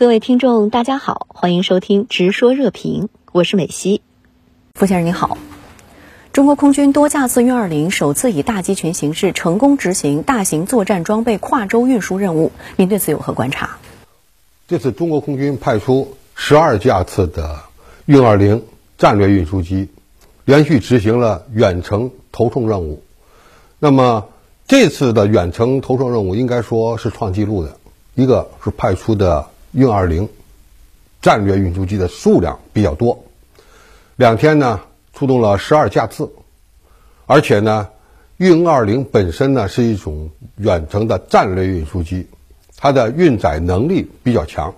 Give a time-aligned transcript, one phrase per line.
[0.00, 4.00] 各位听众，大家好，欢迎收听《直说热评》，我是美西。
[4.72, 5.36] 傅先生您好，
[6.32, 13.76] 中国空军多架次运二零首次以大机群形式成功执行大型作战装备跨洲运输任务，您对此有何观察？
[14.68, 17.58] 这次中国空军派出十二架次的
[18.06, 18.64] 运二零
[18.96, 19.90] 战略运输机，
[20.46, 23.02] 连续执行了远程投送任务。
[23.78, 24.28] 那么
[24.66, 27.76] 这次的远程投送任务应该说是创纪录的，
[28.14, 29.48] 一个是派出的。
[29.72, 30.28] 运二零
[31.22, 33.24] 战略运输机的数量比较多，
[34.16, 34.80] 两天呢
[35.12, 36.30] 出动了十二架次，
[37.26, 37.88] 而且呢，
[38.38, 42.26] 运二零本身呢是一种远程的战略运输机，
[42.76, 44.74] 它的运载能力比较强。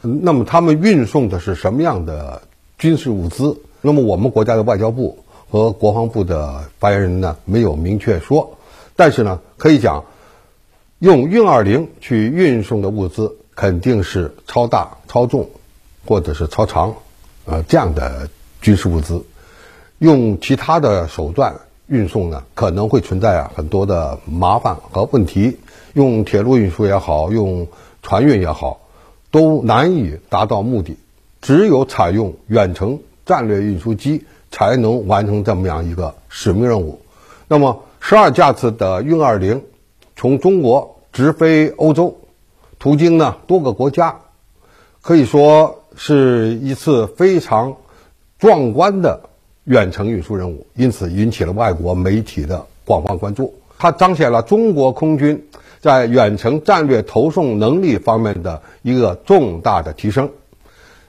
[0.00, 2.42] 那么他们运送的是什么样的
[2.78, 3.58] 军事物资？
[3.80, 8.58] 那么我们国家的外交部和国防部的发言人呢没有明确说，
[8.94, 10.04] 但是呢可以讲，
[11.00, 13.36] 用运二零去运送的物资。
[13.56, 15.48] 肯定是超大、超重，
[16.06, 16.94] 或者是超长，
[17.46, 18.28] 呃，这样的
[18.60, 19.24] 军事物资，
[19.98, 25.56] 用其他的手段运送呢，可能会存在啊很多的麻烦和问题。
[25.94, 27.66] 用铁路运输也好，用
[28.02, 28.80] 船运也好，
[29.30, 30.98] 都难以达到目的。
[31.40, 37.00] 只有采用远程战略运输机，才能完成这么样一个使命任务。
[37.48, 39.64] 那么，十二架次的运二零，
[40.14, 42.18] 从中国直飞欧洲。
[42.86, 44.20] 途经呢多个国家，
[45.02, 47.78] 可以说是一次非常
[48.38, 49.22] 壮观的
[49.64, 53.54] 远程运输任务，因此引起了外国媒体的广泛关注。
[53.76, 55.48] 它彰显了中国空军
[55.80, 60.30] 在远程战略投送能力方面的一个重大的提升。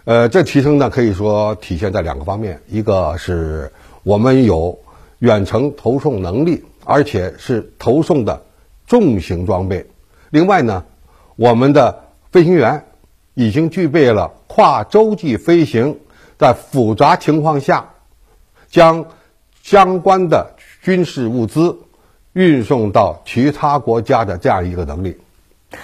[0.05, 4.79] 呃，这提升呢可以说体现在两个方面：一个是我们有
[5.19, 8.41] 远程投送能力，而且是投送的
[8.87, 9.83] 重型装备；
[10.31, 10.83] 另外呢。
[11.37, 12.85] 我们的飞行员
[13.35, 15.99] 已经具备了跨洲际飞行，
[16.39, 17.91] 在复杂情况下
[18.71, 19.05] 将
[19.61, 21.77] 相关的军事物资
[22.33, 25.15] 运送到其他国家的这样一个能力。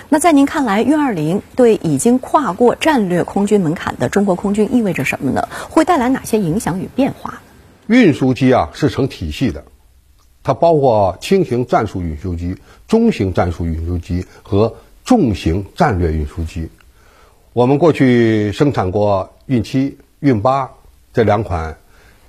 [0.09, 5.47] 那在您看来，运二零对已经跨过战略空军门槛的中国空军意味着什么呢？
[5.70, 7.44] 会带来哪些影响与变化？
[7.85, 9.64] 运输机啊是成体系的，
[10.41, 14.74] 它包括轻型战术运输机、中型战术运输机和。
[15.03, 16.69] 重型战略运输机，
[17.52, 20.72] 我们过去生产过运七、运八
[21.14, 21.78] 这两款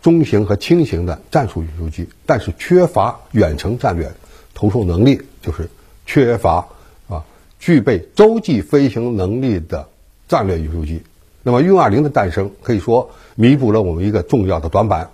[0.03, 4.13] 中型和轻型的战术运输机，但是缺乏远程战略
[4.55, 5.71] 投送能力，就是
[6.05, 6.67] 缺乏
[7.09, 7.25] 啊
[7.61, 9.89] 具备洲际飞行能力的
[10.29, 11.03] 战略运输机。
[11.43, 15.11] 那么运二零的诞生可以说弥补了我们一个重要的短板。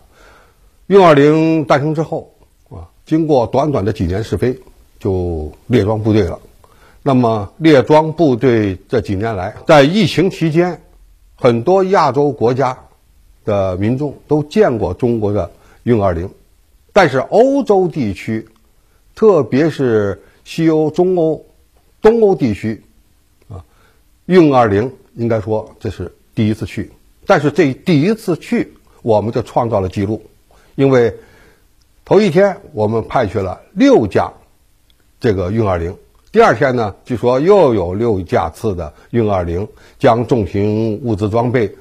[0.87, 2.35] 运二零诞生之后
[2.71, 4.61] 啊，经过短短的几年试飞，
[4.99, 6.41] 就列装部队了。
[7.03, 10.83] 那么，列装部队这几年来，在疫情期间，
[11.35, 12.79] 很多亚洲国家
[13.43, 15.51] 的民众都见过中国的
[15.85, 16.31] 运二零，
[16.93, 18.47] 但是欧洲地区，
[19.15, 21.43] 特别是西欧、中欧、
[22.03, 22.83] 东欧地区，
[23.49, 23.65] 啊，
[24.27, 26.93] 运二零应该说这是第一次去，
[27.25, 30.23] 但是这第一次去，我们就创造了记录，
[30.75, 31.17] 因为
[32.05, 34.31] 头一天我们派去了六架
[35.19, 35.97] 这个运二零。
[36.33, 39.67] 第二天呢，据说又有六架次的运二零
[39.99, 41.75] 将重型物资装备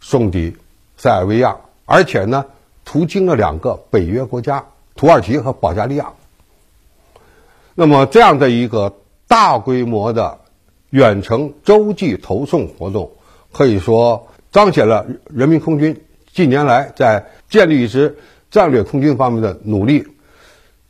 [0.00, 0.56] 送抵
[0.96, 1.56] 塞尔维亚，
[1.86, 2.44] 而且呢，
[2.84, 6.12] 途经了两个北约国家土耳其和保加利亚。
[7.74, 8.94] 那么这样的一个
[9.26, 10.38] 大规模的
[10.90, 13.10] 远程洲际投送活动，
[13.52, 16.00] 可以说彰显了人民空军
[16.32, 18.16] 近年来在建立一支
[18.52, 20.06] 战略空军方面的努力。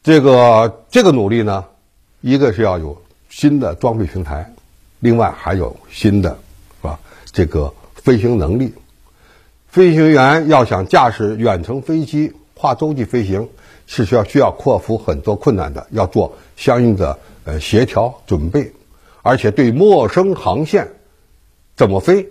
[0.03, 1.65] 这个这个努力呢，
[2.21, 2.99] 一个是要有。
[3.37, 4.55] 新的装备平台，
[4.99, 6.39] 另外还有新的，
[6.81, 6.99] 是吧？
[7.33, 8.73] 这个飞行能力，
[9.69, 13.51] 飞行员要想驾驶远程飞机跨洲际飞行，
[13.87, 18.73] 是需要需要克服很多困难的，要做相应的呃协调准备，
[19.21, 20.89] 而且对陌生航线
[21.77, 22.31] 怎么飞，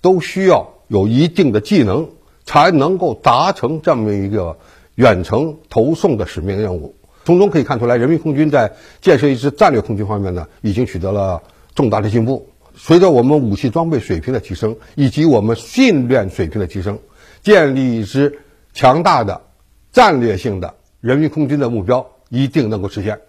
[0.00, 2.08] 都需要有一定的技能，
[2.46, 4.56] 才能够达成这么一个
[4.94, 6.94] 远程投送的使命任务。
[7.28, 8.72] 从中可以看出来，人民空军在
[9.02, 11.42] 建设一支战略空军方面呢，已经取得了
[11.74, 12.48] 重大的进步。
[12.74, 17.00] 随着我们武器装备水平的提升，以及我们训练水平的提升，
[17.42, 18.38] 建立一支
[18.72, 19.42] 强大的
[19.92, 23.20] 战略性的人民空军的目标一定能够实现。